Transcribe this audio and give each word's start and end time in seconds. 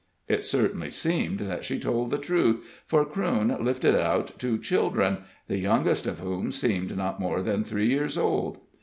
It 0.27 0.43
certainly 0.43 0.89
seemed 0.89 1.41
that 1.41 1.63
she 1.63 1.79
told 1.79 2.09
the 2.09 2.17
truth, 2.17 2.65
for 2.87 3.05
Crewne 3.05 3.55
lifted 3.63 3.93
out 3.93 4.31
two 4.39 4.57
children, 4.57 5.19
the 5.47 5.59
youngest 5.59 6.07
of 6.07 6.21
whom 6.21 6.51
seemed 6.51 6.97
not 6.97 7.19
more 7.19 7.43
than 7.43 7.63
three 7.63 7.89
years 7.89 8.17
old. 8.17 8.57